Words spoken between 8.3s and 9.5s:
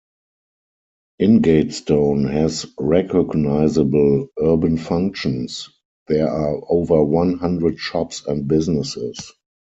businesses.